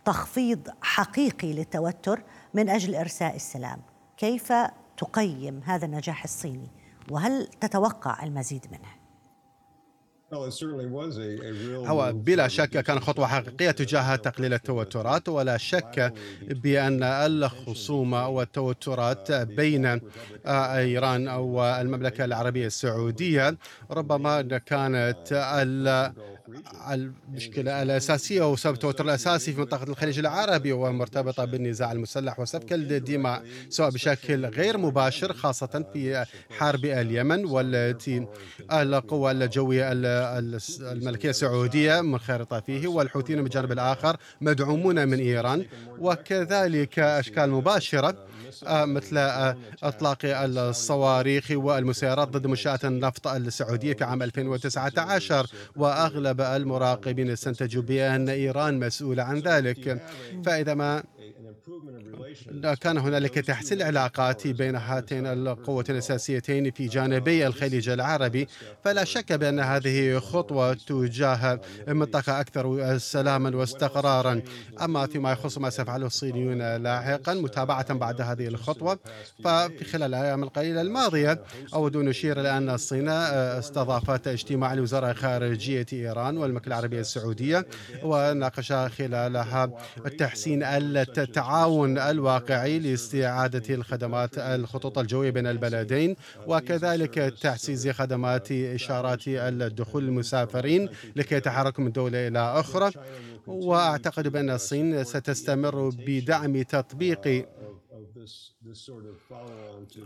تخفيض 0.04 0.68
حقيقي 0.82 1.52
للتوتر 1.52 2.22
من 2.54 2.68
أجل 2.68 2.94
إرساء 2.94 3.36
السلام. 3.36 3.80
كيف 4.16 4.52
تقيم 5.00 5.60
هذا 5.64 5.86
النجاح 5.86 6.24
الصيني 6.24 6.68
وهل 7.10 7.46
تتوقع 7.60 8.22
المزيد 8.22 8.66
منه؟ 8.70 9.00
هو 11.88 12.12
بلا 12.12 12.48
شك 12.48 12.70
كان 12.70 13.00
خطوة 13.00 13.26
حقيقية 13.26 13.70
تجاه 13.70 14.16
تقليل 14.16 14.54
التوترات 14.54 15.28
ولا 15.28 15.56
شك 15.56 16.12
بأن 16.42 17.02
الخصومة 17.02 18.28
والتوترات 18.28 19.32
بين 19.32 20.00
إيران 20.46 21.28
والمملكة 21.28 22.24
العربية 22.24 22.66
السعودية 22.66 23.58
ربما 23.90 24.42
كانت 24.42 25.32
المشكلة 26.90 27.82
الأساسية 27.82 28.50
وسبب 28.52 28.74
التوتر 28.74 29.04
الأساسي 29.04 29.52
في 29.52 29.60
منطقة 29.60 29.90
الخليج 29.90 30.18
العربي 30.18 30.72
ومرتبطة 30.72 31.44
بالنزاع 31.44 31.92
المسلح 31.92 32.40
وسفك 32.40 32.72
الدماء 32.72 33.42
سواء 33.68 33.90
بشكل 33.90 34.46
غير 34.46 34.78
مباشر 34.78 35.32
خاصة 35.32 35.84
في 35.92 36.24
حرب 36.58 36.84
اليمن 36.84 37.44
والتي 37.44 38.26
القوى 38.72 39.30
الجوية 39.30 39.92
الملكية 39.92 41.30
السعودية 41.30 42.00
منخرطة 42.00 42.60
فيه 42.60 42.88
والحوثيين 42.88 43.38
من 43.38 43.44
الجانب 43.44 43.72
الآخر 43.72 44.16
مدعومون 44.40 45.08
من 45.08 45.18
إيران 45.18 45.66
وكذلك 45.98 46.98
أشكال 46.98 47.50
مباشرة 47.50 48.26
مثل 48.86 49.18
آه، 49.18 49.56
أطلاق 49.82 50.18
الصواريخ 50.24 51.50
والمسيرات 51.50 52.28
ضد 52.28 52.46
منشآت 52.46 52.84
النفط 52.84 53.26
السعودية 53.26 53.92
في 53.92 54.04
عام 54.04 54.22
2019 54.22 55.46
وأغلب 55.76 56.40
المراقبين 56.40 57.30
استنتجوا 57.30 57.82
بأن 57.82 58.28
إيران 58.28 58.78
مسؤولة 58.78 59.22
عن 59.22 59.38
ذلك. 59.38 60.02
فإذا 60.44 60.74
ما 60.74 61.02
كان 62.80 62.98
هنالك 62.98 63.34
تحسين 63.34 63.78
العلاقات 63.78 64.46
بين 64.46 64.76
هاتين 64.76 65.26
القوتين 65.26 65.94
الأساسيتين 65.94 66.70
في 66.70 66.86
جانبي 66.86 67.46
الخليج 67.46 67.88
العربي 67.88 68.48
فلا 68.84 69.04
شك 69.04 69.32
بأن 69.32 69.60
هذه 69.60 70.18
خطوة 70.18 70.74
تجاه 70.74 71.60
منطقة 71.88 72.40
أكثر 72.40 72.98
سلاما 72.98 73.56
واستقرارا. 73.56 74.42
أما 74.82 75.06
فيما 75.06 75.32
يخص 75.32 75.58
ما 75.58 75.70
سيفعله 75.70 76.06
الصينيون 76.06 76.76
لاحقا 76.76 77.34
متابعة 77.34 77.94
بعد 77.94 78.20
هذه 78.20 78.46
الخطوة 78.46 78.98
ففي 79.44 79.84
خلال 79.84 80.14
الأيام 80.14 80.42
القليلة 80.42 80.80
الماضية 80.80 81.42
أود 81.74 81.96
أن 81.96 82.08
أشير 82.08 82.40
إلى 82.40 82.56
أن 82.56 82.70
الصين 82.70 83.08
استضافت 83.08 84.28
اجتماع 84.28 84.74
لوزراء 84.74 85.14
خارجية 85.14 85.86
إيران 85.92 86.38
والمملكة 86.38 86.68
العربية 86.68 87.00
السعودية 87.00 87.66
وناقش 88.02 88.72
خلالها 88.72 89.70
تحسين 90.18 90.62
التعاون 90.62 91.98
الواقعي 92.20 92.78
لاستعادة 92.78 93.74
الخدمات 93.74 94.38
الخطوط 94.38 94.98
الجوية 94.98 95.30
بين 95.30 95.46
البلدين 95.46 96.16
وكذلك 96.46 97.14
تعزيز 97.14 97.88
خدمات 97.88 98.52
إشارات 98.52 99.20
الدخول 99.26 100.04
المسافرين 100.04 100.88
لكي 101.16 101.34
يتحركوا 101.34 101.84
من 101.84 101.92
دولة 101.92 102.28
إلى 102.28 102.38
أخرى. 102.38 102.90
وأعتقد 103.46 104.28
بأن 104.28 104.50
الصين 104.50 105.04
ستستمر 105.04 105.88
بدعم 106.06 106.62
تطبيق 106.62 107.46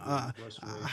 آه 0.01 0.33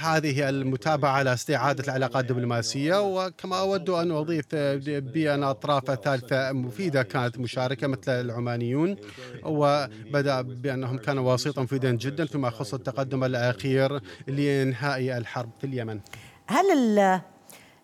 هذه 0.02 0.50
المتابعة 0.50 1.12
على 1.12 1.34
استعادة 1.34 1.84
العلاقات 1.84 2.24
الدبلوماسية 2.24 3.02
وكما 3.02 3.60
أود 3.60 3.90
أن 3.90 4.12
أضيف 4.12 4.56
بأن 4.86 5.44
أطراف 5.44 5.92
ثالثة 5.92 6.52
مفيدة 6.52 7.04
كانت 7.04 7.40
مشاركة 7.40 7.88
مثل 7.88 8.12
العمانيون 8.12 8.96
وبدأ 9.44 10.42
بأنهم 10.42 10.98
كانوا 10.98 11.34
وسيطا 11.34 11.62
مفيدا 11.62 11.92
جدا 11.92 12.26
فيما 12.26 12.48
يخص 12.48 12.74
التقدم 12.74 13.24
الأخير 13.24 14.00
لإنهاء 14.28 15.18
الحرب 15.18 15.50
في 15.60 15.68
اليمن. 15.68 16.00
هل 16.48 16.66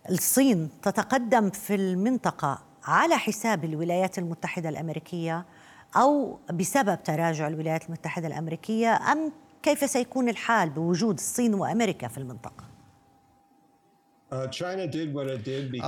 الصين 0.10 0.70
تتقدم 0.82 1.50
في 1.50 1.76
المنطقة 1.76 2.64
على 2.84 3.18
حساب 3.18 3.66
الولايات 3.66 4.18
المتحدة 4.18 4.70
الأمريكية؟ 4.70 5.46
أو 5.96 6.40
بسبب 6.54 7.04
تراجع 7.04 7.48
الولايات 7.48 7.86
المتحدة 7.86 8.28
الأمريكية 8.28 9.12
أم 9.12 9.32
كيف 9.64 9.90
سيكون 9.90 10.30
الحال 10.30 10.70
بوجود 10.70 11.14
الصين 11.16 11.54
وأمريكا 11.54 12.08
في 12.08 12.18
المنطقة؟ 12.18 12.67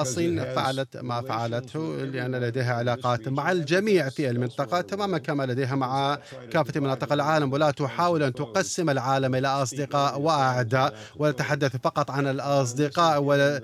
الصين 0.01 0.43
فعلت 0.43 0.97
ما 0.97 1.21
فعلته 1.21 1.95
لأن 2.05 2.35
لديها 2.35 2.73
علاقات 2.73 3.27
مع 3.27 3.51
الجميع 3.51 4.09
في 4.09 4.29
المنطقة 4.29 4.81
تماما 4.81 5.17
كما 5.17 5.43
لديها 5.43 5.75
مع 5.75 6.19
كافة 6.51 6.79
مناطق 6.79 7.13
العالم. 7.13 7.53
ولا 7.53 7.71
تحاول 7.71 8.23
أن 8.23 8.33
تقسم 8.33 8.89
العالم 8.89 9.35
إلى 9.35 9.47
أصدقاء 9.47 10.19
وأعداء 10.19 10.93
ولا 11.15 11.31
تتحدث 11.31 11.75
فقط 11.83 12.11
عن 12.11 12.27
الأصدقاء 12.27 13.21
ولا 13.21 13.61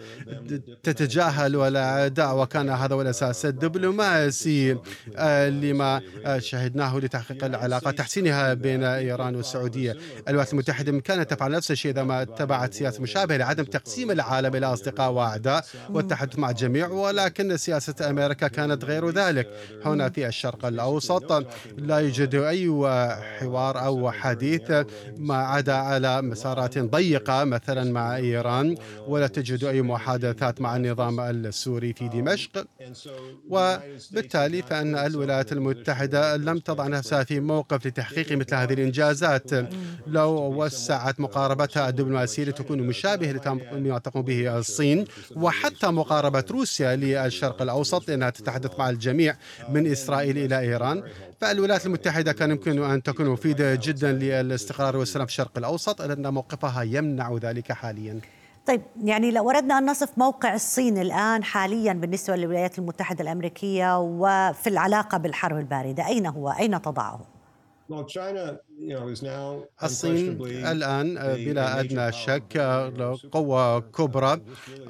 تتجاهل 0.84 1.56
الأعداء 1.56 2.38
وكان 2.38 2.70
هذا 2.70 2.96
هو 2.96 3.02
الأساس 3.02 3.46
الدبلوماسي 3.46 4.78
آه، 5.16 5.50
لما 5.50 6.02
شهدناه 6.38 6.98
لتحقيق 7.00 7.46
العلاقات 7.46 7.98
تحسينها 7.98 8.54
بين 8.54 8.84
إيران 8.84 9.36
والسعودية. 9.36 9.96
الولايات 10.28 10.54
المتحدة 10.54 10.92
بإمكانها 10.92 11.24
تفعل 11.24 11.52
نفس 11.52 11.72
الشيء 11.72 11.92
إذا 11.92 12.04
ما 12.04 12.22
اتبعت 12.22 12.74
سياسة 12.74 13.02
مشابهة 13.02 13.38
لعدم 13.38 13.64
تقسيم 13.64 14.12
العالم 14.12 14.56
إلى 14.56 14.65
أصدقاء 14.74 15.12
وأعداء 15.12 15.66
والتحدث 15.90 16.40
مع 16.40 16.50
الجميع 16.50 16.88
ولكن 16.88 17.58
سياسة 17.58 18.10
أمريكا 18.10 18.48
كانت 18.48 18.86
غير 18.86 19.10
ذلك. 19.10 19.50
هنا 19.86 20.10
في 20.10 20.28
الشرق 20.28 20.66
الأوسط 20.66 21.46
لا 21.78 21.98
يوجد 21.98 22.36
أي 22.36 22.68
حوار 23.40 23.86
أو 23.86 24.12
حديث 24.12 24.72
ما 25.18 25.36
عدا 25.36 25.74
على 25.74 26.22
مسارات 26.22 26.78
ضيقة 26.78 27.44
مثلا 27.44 27.92
مع 27.92 28.16
إيران 28.16 28.76
ولا 29.08 29.28
تجد 29.28 29.64
أي 29.64 29.82
محادثات 29.82 30.62
مع 30.62 30.76
النظام 30.76 31.20
السوري 31.20 31.94
في 31.94 32.08
دمشق. 32.08 32.68
وبالتالي 33.50 34.62
فإن 34.62 34.96
الولايات 34.96 35.52
المتحدة 35.52 36.38
لم 36.38 36.60
تضع 36.60 36.88
نفسها 36.88 37.24
في 37.24 37.40
موقف 37.40 37.88
لتحقيق 37.88 38.32
مثل 38.32 38.56
هذه 38.56 38.74
الإنجازات. 38.74 39.52
لو 40.08 40.64
وسعت 40.64 41.20
مقاربتها 41.20 41.90
الدبلوماسية 41.90 42.44
لتكون 42.44 42.82
مشابهة 42.82 43.60
لما 43.72 43.98
تقوم 44.00 44.22
به 44.22 44.55
الصين 44.58 45.06
وحتى 45.36 45.88
مقاربة 45.88 46.44
روسيا 46.52 46.96
للشرق 46.96 47.62
الأوسط 47.62 48.10
لأنها 48.10 48.30
تتحدث 48.30 48.80
مع 48.80 48.90
الجميع 48.90 49.36
من 49.70 49.92
إسرائيل 49.92 50.38
إلى 50.38 50.60
إيران 50.60 51.04
فالولايات 51.42 51.86
المتحدة 51.86 52.32
كان 52.32 52.52
يمكن 52.52 52.84
أن 52.84 53.04
تكون 53.04 53.30
مفيدة 53.30 53.76
جدا 53.76 54.12
للاستقرار 54.12 54.98
والسلام 54.98 55.26
في 55.26 55.32
الشرق 55.32 55.58
الأوسط 55.58 56.02
لأن 56.02 56.34
موقفها 56.34 56.84
يمنع 56.84 57.38
ذلك 57.42 57.72
حاليا 57.72 58.22
طيب 58.68 58.82
يعني 59.04 59.32
لو 59.32 59.50
أردنا 59.50 59.78
أن 59.78 59.90
نصف 59.90 60.18
موقع 60.18 60.54
الصين 60.54 60.98
الآن 60.98 61.44
حاليا 61.44 61.94
بالنسبة 61.94 62.36
للولايات 62.36 62.80
المتحدة 62.80 63.24
الأمريكية 63.24 64.00
وفي 64.00 64.70
العلاقة 64.70 65.18
بالحرب 65.18 65.58
الباردة 65.58 66.08
أين 66.08 66.26
هو؟ 66.26 66.50
أين 66.50 66.82
تضعه؟ 66.82 67.35
الصين 69.84 70.42
الآن 70.46 71.16
بلا 71.46 71.80
أدنى 71.80 72.12
شك 72.12 72.58
قوة 73.32 73.80
كبرى 73.80 74.42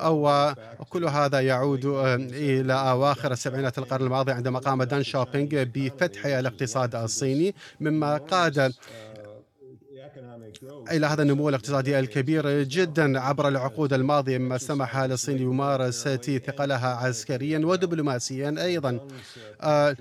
أو 0.01 0.53
كل 0.89 1.05
هذا 1.05 1.39
يعود 1.39 1.85
إلى 2.33 2.73
أواخر 2.73 3.31
السبعينات 3.31 3.77
القرن 3.77 4.05
الماضي 4.05 4.31
عندما 4.31 4.59
قام 4.59 4.83
دان 4.83 5.03
شوبينغ 5.03 5.63
بفتح 5.63 6.25
الاقتصاد 6.25 6.95
الصيني 6.95 7.55
مما 7.79 8.17
قاد 8.17 8.73
إلى 10.91 11.07
هذا 11.07 11.22
النمو 11.22 11.50
الاقتصادي 11.50 12.00
الكبير 12.00 12.63
جدا 12.63 13.19
عبر 13.19 13.48
العقود 13.48 13.93
الماضية 13.93 14.38
مما 14.38 14.57
سمح 14.57 14.98
للصين 14.98 15.38
بممارسة 15.38 16.17
ثقلها 16.48 16.88
عسكريا 16.88 17.60
ودبلوماسيا 17.65 18.55
أيضا. 18.57 19.00
آه، 19.62 19.95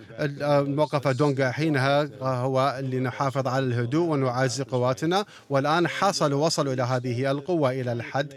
موقف 0.63 1.09
دونغا 1.09 1.51
حينها 1.51 2.09
هو 2.23 2.81
لنحافظ 2.83 3.47
على 3.49 3.65
الهدوء 3.67 4.09
ونعزز 4.09 4.63
قواتنا 4.63 5.25
والآن 5.51 5.89
حصلوا 5.89 6.45
وصلوا 6.47 6.73
إلى 6.73 6.83
هذه 6.83 7.31
القوة 7.31 7.71
إلى 7.71 7.93
الحد. 7.93 8.33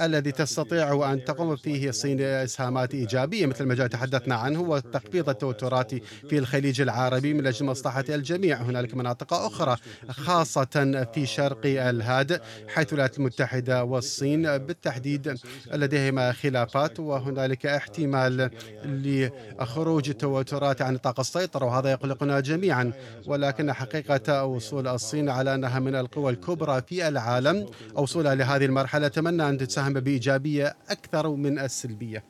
الذي 0.00 0.32
تستطيع 0.32 1.12
أن 1.12 1.24
تقوم 1.24 1.56
فيه 1.56 1.88
الصين 1.88 2.20
إسهامات 2.20 2.94
إيجابية 2.94 3.46
مثل 3.46 3.64
ما 3.64 3.74
جاء 3.74 3.86
تحدثنا 3.86 4.34
عنه 4.34 4.60
وتخفيض 4.60 5.28
التوترات 5.28 5.94
في 6.28 6.38
الخليج 6.38 6.80
العربي 6.80 7.34
من 7.34 7.46
أجل 7.46 7.66
مصلحة 7.66 8.04
الجميع. 8.08 8.62
هنالك 8.62 8.94
مناطق 8.94 9.34
أخرى 9.34 9.76
خاصة 10.08 11.06
في 11.14 11.26
شرق 11.26 11.60
الهادئ 11.64 12.40
حيث 12.68 12.88
الولايات 12.88 13.18
المتحدة 13.18 13.84
والصين 13.84 14.58
بالتحديد 14.58 15.38
لديهما 15.72 16.32
خلافات 16.32 17.00
وهنالك 17.00 17.66
احتمال 17.66 18.50
لخروج 18.84 20.08
التوترات 20.08 20.82
عن 20.82 20.94
نطاق 20.94 21.20
السيطرة 21.20 21.64
وهذا 21.64 21.90
يقلقنا 21.90 22.40
جميعا. 22.40 22.92
ولكن 23.26 23.72
حقيقة 23.72 24.44
وصول 24.44 24.88
الصين 24.88 25.28
على 25.28 25.54
أنها 25.54 25.78
من 25.78 25.94
القوى 25.94 26.32
الكبرى 26.32 26.82
في 26.88 27.08
العالم 27.08 27.66
وصولها 27.94 28.34
لهذه 28.34 28.64
المرحلة 28.64 29.06
أتمنى 29.06 29.48
أن 29.48 29.58
تساهم 29.58 29.85
مساهمة 29.86 30.00
بإيجابية 30.00 30.76
أكثر 30.90 31.28
من 31.28 31.58
السلبية. 31.58 32.24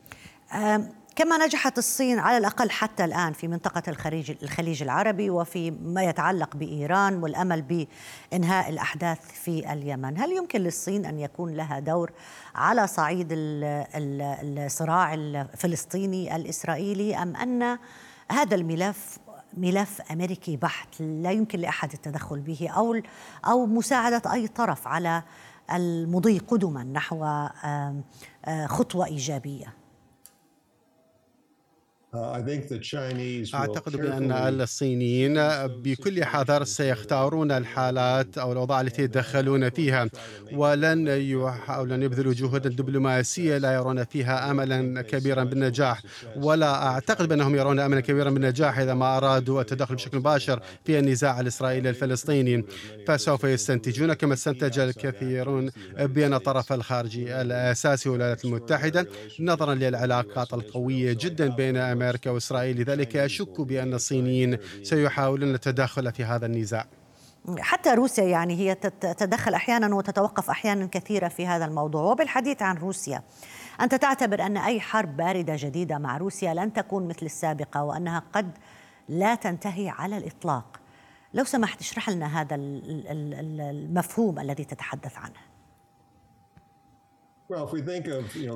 كما 1.16 1.46
نجحت 1.46 1.78
الصين 1.78 2.18
على 2.18 2.38
الأقل 2.38 2.70
حتى 2.70 3.04
الآن 3.04 3.32
في 3.32 3.48
منطقة 3.48 3.82
الخليج, 3.88 4.32
الخليج 4.42 4.82
العربي 4.82 5.30
وفي 5.30 5.70
ما 5.70 6.02
يتعلق 6.02 6.56
بإيران 6.56 7.22
والأمل 7.22 7.62
بإنهاء 8.32 8.70
الأحداث 8.70 9.18
في 9.32 9.72
اليمن. 9.72 10.18
هل 10.18 10.32
يمكن 10.32 10.60
للصين 10.60 11.06
أن 11.06 11.18
يكون 11.18 11.54
لها 11.54 11.78
دور 11.78 12.12
على 12.54 12.86
صعيد 12.86 13.28
الصراع 13.32 15.14
الفلسطيني 15.14 16.36
الإسرائيلي 16.36 17.16
أم 17.22 17.36
أن 17.36 17.78
هذا 18.30 18.54
الملف 18.54 19.18
ملف 19.56 20.00
أمريكي 20.12 20.56
بحت 20.56 21.00
لا 21.00 21.30
يمكن 21.30 21.58
لأحد 21.58 21.92
التدخل 21.92 22.40
به 22.40 22.68
أو 22.70 23.00
أو 23.46 23.66
مساعدة 23.66 24.32
أي 24.32 24.48
طرف 24.48 24.88
على 24.88 25.22
المضي 25.72 26.38
قدما 26.38 26.84
نحو 26.84 27.46
خطوة 28.66 29.06
إيجابية. 29.06 29.74
أعتقد 33.54 33.96
بأن 33.96 34.32
الصينيين 34.32 35.34
بكل 35.66 36.24
حذر 36.24 36.64
سيختارون 36.64 37.52
الحالات 37.52 38.38
أو 38.38 38.52
الأوضاع 38.52 38.80
التي 38.80 39.02
يتدخلون 39.02 39.70
فيها. 39.70 40.08
ولن 40.52 41.08
يحاولون 41.08 42.02
يبذلوا 42.02 42.34
جهودا 42.34 42.68
دبلوماسية 42.68 43.58
لا 43.58 43.74
يرون 43.74 44.04
فيها 44.04 44.50
أملا 44.50 45.02
كبيرا 45.02 45.44
بالنجاح. 45.44 46.02
ولا 46.36 46.86
أعتقد 46.86 47.28
بأنهم 47.28 47.54
يرون 47.56 47.80
أملا 47.80 48.00
كبيرا 48.00 48.30
بالنجاح 48.30 48.78
إذا 48.78 48.94
ما 48.94 49.16
أرادوا 49.16 49.60
التدخل 49.60 49.94
بشكل 49.94 50.18
مباشر 50.18 50.60
في 50.84 50.98
النزاع 50.98 51.40
الإسرائيلي 51.40 51.88
الفلسطيني. 51.90 52.64
فسوف 53.06 53.44
يستنتجون 53.44 54.12
كما 54.12 54.34
استنتج 54.34 54.78
الكثيرون 54.78 55.70
بأن 55.98 56.34
الطرف 56.34 56.72
الخارجي 56.72 57.40
الأساسي 57.40 58.08
هو 58.08 58.14
الولايات 58.14 58.44
المتحدة 58.44 59.06
نظرا 59.40 59.74
للعلاقات 59.74 60.54
القوية 60.54 61.12
جدا 61.12 61.48
بين 61.48 61.76
أمريكا 61.76 62.05
أمريكا 62.06 62.30
وإسرائيل. 62.30 62.80
لذلك 62.80 63.16
أشك 63.16 63.60
بأن 63.60 63.94
الصينيين 63.94 64.58
سيحاولون 64.82 65.54
التدخل 65.54 66.12
في 66.12 66.24
هذا 66.24 66.46
النزاع. 66.46 66.86
حتى 67.58 67.90
روسيا 67.90 68.24
يعني 68.24 68.54
هي 68.54 68.74
تتدخل 68.74 69.54
أحيانا 69.54 69.94
وتتوقف 69.94 70.50
أحيانا 70.50 70.88
كثيرة 70.92 71.28
في 71.28 71.46
هذا 71.46 71.64
الموضوع. 71.64 72.02
وبالحديث 72.02 72.62
عن 72.62 72.76
روسيا 72.76 73.22
أنت 73.80 73.94
تعتبر 73.94 74.46
أن 74.46 74.56
أي 74.56 74.80
حرب 74.80 75.16
باردة 75.16 75.56
جديدة 75.56 75.98
مع 75.98 76.16
روسيا 76.16 76.54
لن 76.54 76.72
تكون 76.72 77.08
مثل 77.08 77.26
السابقة 77.26 77.82
وأنها 77.82 78.22
قد 78.32 78.50
لا 79.08 79.34
تنتهي 79.34 79.88
على 79.88 80.16
الإطلاق. 80.16 80.80
لو 81.34 81.44
سمحت 81.44 81.80
اشرح 81.80 82.08
لنا 82.08 82.40
هذا 82.40 82.56
المفهوم 82.56 84.38
الذي 84.38 84.64
تتحدث 84.64 85.16
عنه. 85.16 85.45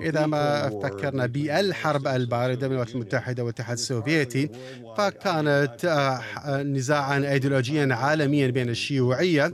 إذا 0.00 0.26
ما 0.26 0.68
فكرنا 0.82 1.26
بالحرب 1.26 2.06
الباردة 2.06 2.68
بين 2.68 2.76
الولايات 2.76 2.94
المتحدة 2.94 3.44
والاتحاد 3.44 3.76
السوفيتي 3.76 4.50
فكانت 4.98 5.84
آه، 5.84 6.62
نزاعا 6.62 7.18
أيديولوجيا 7.32 7.94
عالميا 7.94 8.46
بين 8.46 8.68
الشيوعية 8.68 9.52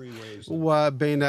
وبين 0.48 1.22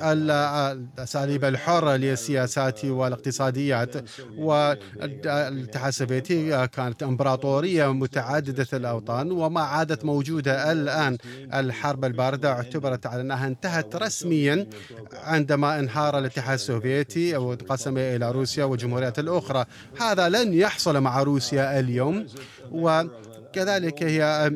الأساليب 0.00 1.44
الحرة 1.44 1.96
للسياسات 1.96 2.84
والاقتصاديات 2.84 3.94
والاتحاد 4.38 5.88
السوفيتي 5.88 6.66
كانت 6.66 7.02
إمبراطورية 7.02 7.92
متعددة 7.92 8.66
الأوطان 8.72 9.32
وما 9.32 9.60
عادت 9.60 10.04
موجودة 10.04 10.72
الآن. 10.72 11.18
الحرب 11.54 12.04
الباردة 12.04 12.52
اعتبرت 12.52 13.06
على 13.06 13.20
أنها 13.20 13.46
انتهت 13.46 13.96
رسميا 13.96 14.66
عندما 15.12 15.78
انهار 15.78 16.18
الاتحاد 16.18 16.54
السوفيتي 16.54 17.36
وانقسم 17.36 17.98
إلى 17.98 18.30
روسيا 18.30 18.64
والجمهوريات 18.64 19.18
الأخرى. 19.18 19.64
هذا 20.00 20.28
لن 20.28 20.54
يحصل 20.54 21.00
مع 21.00 21.22
روسيا 21.22 21.80
اليوم. 21.80 22.26
وكذلك 22.72 24.02
هي 24.02 24.50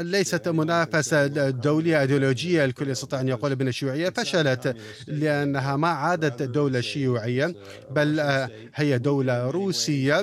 ليست 0.00 0.48
منافسة 0.48 1.26
دولية 1.50 2.00
أيديولوجية 2.00 2.64
الكل 2.64 2.90
يستطيع 2.90 3.20
أن 3.20 3.28
يقول 3.28 3.54
بأن 3.54 3.68
الشيوعية 3.68 4.10
فشلت 4.10 4.76
لأنها 5.06 5.76
ما 5.76 5.88
عادت 5.88 6.42
دولة 6.42 6.80
شيوعية 6.80 7.54
بل 7.90 8.20
هي 8.74 8.98
دولة 8.98 9.50
روسية 9.50 10.20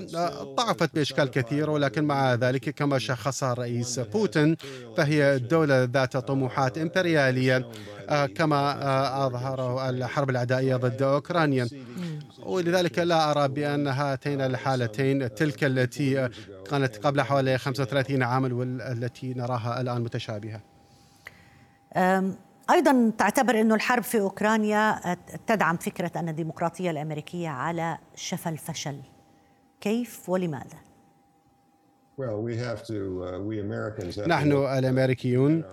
ضعفت 0.58 0.96
بأشكال 0.96 1.32
كثيرة 1.32 1.72
ولكن 1.72 2.04
مع 2.04 2.34
ذلك 2.34 2.70
كما 2.70 3.00
شخصها 3.00 3.54
الرئيس 3.54 4.00
بوتين 4.00 4.56
فهي 4.98 5.40
دولة 5.40 5.84
ذات 5.84 6.18
طموحات 6.18 6.78
إمبريالية 6.78 7.66
كما 8.36 9.26
أظهروا 9.26 9.90
الحرب 9.90 10.30
العدائية 10.30 10.76
ضد 10.76 11.02
أوكرانيا. 11.02 11.68
ولذلك 12.46 13.00
لا 13.00 13.32
أرى 13.32 13.48
بأن 13.48 13.88
هاتين 13.88 14.42
الحالتين 14.42 15.36
تلك 15.36 15.64
التي 15.64 16.30
كانت 16.70 16.98
قبل 16.98 17.22
حوالي 17.22 17.58
35 17.58 18.24
عاما 18.24 18.56
والتي 18.56 19.34
نراها 19.34 19.82
الآن 19.82 20.02
متشابهة. 20.02 20.62
أيضا 22.70 23.12
تعتبر 23.18 23.62
إنه 23.62 23.76
الحرب 23.76 24.04
في 24.04 24.20
أوكرانيا 24.20 25.18
تدعم 25.48 25.78
فكرة 25.78 26.12
أن 26.16 26.30
الديمقراطية 26.30 26.92
الأمريكية 26.92 27.50
على 27.50 27.98
شفا 28.16 28.50
الفشل 28.50 29.00
كيف 29.82 30.30
ولماذا؟ 30.30 30.78
نحن 34.28 34.52
الأمريكيون 34.52 35.64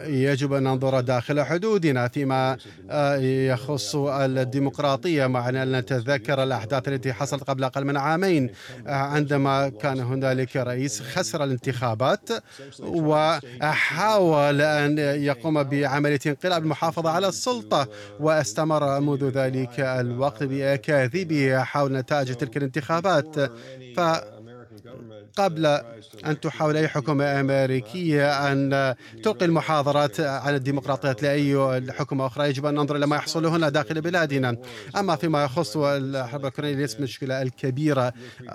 يجب 0.00 0.52
أن 0.52 0.62
ننظر 0.62 1.00
داخل 1.00 1.42
حدودنا 1.42 2.08
فيما 2.08 2.56
آه، 2.90 3.16
يخص 3.16 3.96
الديمقراطية. 3.96 5.26
مع 5.26 5.48
ان 5.48 5.72
نتذكر 5.76 6.42
الأحداث 6.42 6.88
التي 6.88 7.12
حصلت 7.12 7.42
قبل 7.42 7.64
أقل 7.64 7.84
من 7.84 7.96
عامين 7.96 8.50
آه، 8.86 8.90
عندما 8.90 9.68
كان 9.68 10.00
هنالك 10.00 10.56
رئيس 10.56 11.02
خسر 11.02 11.44
الانتخابات 11.44 12.28
وحاول 12.80 14.60
أن 14.60 14.98
يقوم 14.98 15.62
بعملية 15.62 16.20
انقلاب 16.26 16.62
المحافظة 16.62 17.10
على 17.10 17.28
السلطة 17.28 17.88
واستمر 18.20 19.00
منذ 19.00 19.28
ذلك 19.28 19.80
الوقت 19.80 20.42
بأكاذيبه 20.42 21.58
حول 21.62 21.92
نتائج 21.92 22.34
تلك 22.34 22.56
الانتخابات. 22.56 23.40
ف 23.96 24.00
قبل 25.40 25.66
أن 26.26 26.40
تحاول 26.40 26.76
أي 26.76 26.88
حكومة 26.88 27.40
أمريكية 27.40 28.52
أن 28.52 28.94
تلقي 29.22 29.44
المحاضرات 29.46 30.20
عن 30.20 30.54
الديمقراطية 30.54 31.16
لأي 31.22 31.82
حكومة 31.92 32.26
أخرى 32.26 32.48
يجب 32.48 32.66
أن 32.66 32.74
ننظر 32.74 32.96
إلى 32.96 33.06
ما 33.06 33.16
يحصل 33.16 33.46
هنا 33.46 33.68
داخل 33.68 34.00
بلادنا. 34.00 34.56
أما 34.96 35.16
فيما 35.16 35.44
يخص 35.44 35.76
الحرب 35.76 36.40
الأوكرانية 36.40 36.74
ليست 36.74 36.98
المشكلة 36.98 37.42
الكبيرة 37.42 38.12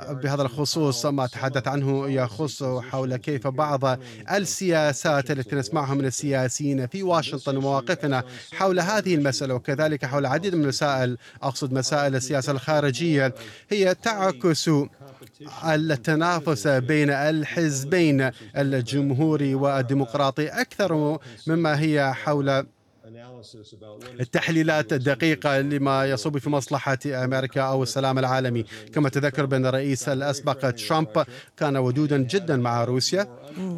بهذا 0.10 0.42
الخصوص. 0.42 1.06
ما 1.06 1.28
تحدث 1.28 1.68
عنه 1.68 2.10
يخص 2.10 2.64
حول 2.64 3.16
كيف 3.16 3.48
بعض 3.48 4.00
السياسات 4.32 5.32
التي 5.32 5.56
نسمعها 5.56 5.94
من 5.94 6.06
السياسيين 6.06 6.88
في 6.88 7.04
واشنطن 7.04 7.58
ومواقفنا 7.58 8.24
حول 8.54 8.80
هذه 8.80 9.16
المسألة 9.16 9.54
وكذلك 9.54 10.06
حول 10.06 10.26
العديد 10.26 10.56
من 10.56 10.64
المسائل 10.64 11.18
أقصد 11.44 11.74
مسائل 11.74 12.16
السياسة 12.16 12.52
الخارجية 12.52 13.36
هي 13.70 13.96
تعكس 13.96 14.70
التنافس 15.66 16.68
بين 16.68 17.10
الحزبين 17.10 18.32
الجمهوري 18.58 19.56
والديمقراطي 19.56 20.48
أكثر 20.48 21.20
مما 21.48 21.80
هي 21.80 22.14
حول 22.14 22.66
التحليلات 24.20 24.94
الدقيقة 24.94 25.60
لما 25.60 26.06
يصب 26.06 26.38
في 26.38 26.50
مصلحة 26.50 26.98
أمريكا 27.06 27.62
أو 27.62 27.84
السلام 27.84 28.20
العالمي. 28.20 28.66
كما 28.94 29.10
تذكر 29.10 29.46
بأن 29.46 29.66
الرئيس 29.66 30.10
الأسبق 30.10 30.70
ترامب 30.70 31.26
كان 31.58 31.78
ودودا 31.78 32.18
جدا 32.18 32.58
مع 32.58 32.84
روسيا 32.84 33.28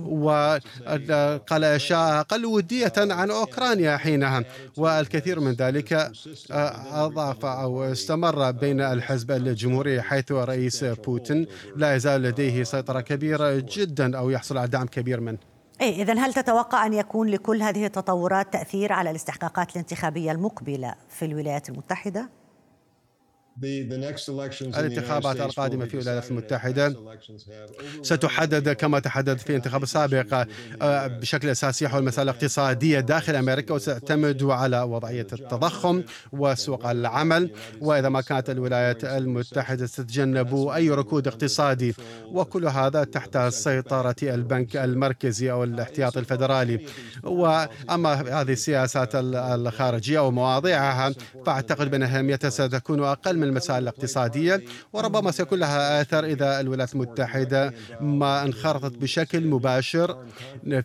وقال 0.06 1.64
أشياء 1.64 2.20
أقل 2.20 2.46
ودية 2.46 2.94
عن 2.98 3.32
أوكرانيا 3.32 3.98
حينها. 3.98 4.44
والكثير 4.78 5.40
من 5.40 5.52
ذلك 5.52 5.94
آه، 5.94 7.06
أضاف 7.06 7.46
أو 7.46 7.84
استمر 7.84 8.52
بين 8.52 8.82
الحزب 8.82 9.32
الجمهوري 9.32 10.02
حيث 10.02 10.32
رئيس 10.32 10.84
بوتين 10.84 11.48
لا 11.76 11.96
يزال 11.96 12.22
لديه 12.22 12.64
سيطرة 12.64 13.02
كبيرة 13.02 13.64
جدا 13.72 14.18
أو 14.18 14.30
يحصل 14.30 14.58
على 14.58 14.68
دعم 14.68 14.88
كبير 14.88 15.20
منه. 15.20 15.57
إيه 15.82 16.04
إذا 16.04 16.14
هل 16.14 16.34
تتوقع 16.34 16.86
أن 16.86 16.94
يكون 16.94 17.28
لكل 17.28 17.62
هذه 17.62 17.86
التطورات 17.86 18.54
تأثير 18.54 18.94
على 18.94 19.10
الاستحقاقات 19.10 19.72
الانتخابية 19.72 20.32
المقبلة 20.32 20.96
في 21.10 21.26
الولايات 21.26 21.70
المتحدة؟ 21.70 22.30
الانتخابات 23.64 25.42
القادمة 25.42 25.86
في 25.86 25.94
الولايات 25.94 26.32
المتحدة 26.32 26.96
ستحدد 28.02 28.70
كما 28.70 29.00
تحدد 29.00 29.38
في 29.38 29.50
الانتخاب 29.50 29.84
السابق 29.84 30.46
آه، 30.82 31.08
بشكل 31.08 31.50
أساسي 31.50 31.88
حول 31.88 32.00
المسائل 32.00 32.30
الاقتصادية 32.30 33.00
داخل 33.00 33.36
أمريكا 33.36 33.74
وستعتمد 33.74 34.44
على 34.44 34.82
وضعية 34.82 35.28
التضخم 35.34 36.04
وسوق 36.32 36.90
العمل. 36.90 37.52
وإذا 37.82 38.10
ما 38.10 38.22
كانت 38.22 38.50
الولايات 38.50 39.04
المتحدة 39.04 39.86
تتجنب 39.86 40.68
أي 40.68 40.90
ركود 40.90 41.28
اقتصادي. 41.28 41.96
وكل 42.32 42.68
هذا 42.68 43.04
تحت 43.04 43.38
سيطرة 43.38 44.16
البنك 44.24 44.76
المركزي 44.76 45.52
أو 45.52 45.64
الاحتياط 45.64 46.18
الفدرالي 46.18 46.86
وأما 47.24 48.14
هذه 48.14 48.52
السياسات 48.52 49.10
الخارجية 49.16 50.20
ومواضيعها 50.20 51.14
فأعتقد 51.46 51.92
بأن 51.92 52.04
أهميتها 52.04 52.50
ستكون 52.50 53.04
أقل 53.04 53.38
من 53.38 53.47
المسائل 53.48 53.84
الاقتصادية 53.84 54.64
وربما 54.94 55.32
سيكون 55.32 55.60
لها 55.60 56.02
آثر 56.02 56.26
إذا 56.26 56.60
الولايات 56.60 56.94
المتحدة 56.94 57.74
ما 58.02 58.44
انخرطت 58.44 58.98
بشكل 58.98 59.48
مباشر 59.48 60.18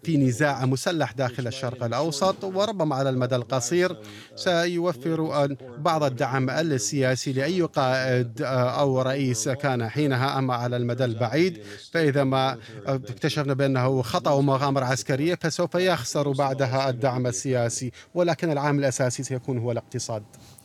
في 0.04 0.16
نزاع 0.16 0.66
مسلح 0.66 1.12
داخل 1.12 1.46
الشرق 1.46 1.84
الأوسط 1.84 2.44
وربما 2.44 2.96
على 2.96 3.10
المدى 3.10 3.36
القصير 3.36 3.96
سيوفر 4.36 5.48
بعض 5.78 6.02
الدعم 6.02 6.50
السياسي 6.50 7.32
لأي 7.32 7.62
قائد 7.62 8.42
أو 8.42 9.02
رئيس 9.02 9.48
كان 9.48 9.88
حينها 9.88 10.38
أما 10.38 10.54
على 10.54 10.76
المدى 10.76 11.04
البعيد 11.04 11.62
فإذا 11.92 12.24
ما 12.24 12.58
اكتشفنا 12.86 13.54
بأنه 13.54 14.02
خطأ 14.02 14.30
ومغامرة 14.30 14.84
عسكرية 14.84 15.34
فسوف 15.34 15.74
يخسر 15.74 16.32
بعدها 16.32 16.90
الدعم 16.90 17.26
السياسي 17.26 17.92
ولكن 18.14 18.52
العامل 18.52 18.78
الأساسي 18.78 19.22
سيكون 19.22 19.58
هو 19.58 19.72
الاقتصاد. 19.72 20.22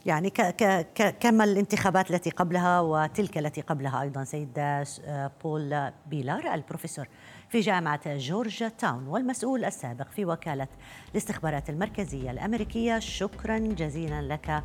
يعني 0.08 0.30
ك 0.30 0.42
ك 0.42 1.16
كما 1.20 1.44
الانتخابات 1.44 2.12
التي 2.12 2.30
قبلها 2.30 2.80
وتلك 2.80 3.38
التي 3.38 3.62
قبلها 3.62 4.02
أيضا 4.02 4.24
سيد 4.24 4.60
آه، 4.60 5.32
بول 5.44 5.92
بيلار 6.08 6.54
البروفيسور 6.54 7.08
في 7.50 7.60
جامعة 7.60 8.18
جورجيا 8.18 8.70
تاون 8.70 9.08
والمسؤول 9.08 9.66
السابق 9.66 10.12
في 10.12 10.26
وكالة 10.26 10.68
الاستخبارات 11.12 11.70
المركزية 11.70 12.32
الأمريكية. 12.32 13.00
شكرا 13.00 13.58
جزيلا 13.58 14.22
لك 14.22 14.64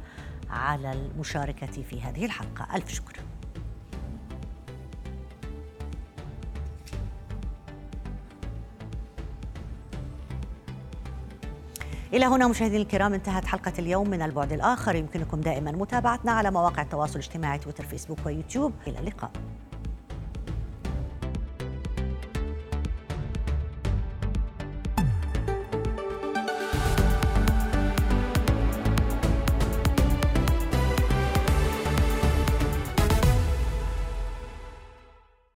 على 0.50 0.92
المشاركة 0.92 1.82
في 1.82 2.00
هذه 2.00 2.24
الحلقة. 2.24 2.76
ألف 2.76 2.88
شكر. 2.88 3.16
إلى 12.12 12.24
هنا 12.24 12.48
مشاهدينا 12.48 12.82
الكرام 12.82 13.14
انتهت 13.14 13.44
حلقة 13.44 13.72
اليوم 13.78 14.10
من 14.10 14.22
البعد 14.22 14.52
الآخر. 14.52 14.94
يمكنكم 14.94 15.40
دائما 15.40 15.72
متابعتنا 15.72 16.32
على 16.32 16.50
مواقع 16.50 16.82
التواصل 16.82 17.18
الاجتماعي 17.18 17.58
تويتر 17.58 17.84
فيسبوك 17.84 18.18
ويوتيوب. 18.26 18.72
إلى 18.86 18.98
اللقاء. 18.98 19.30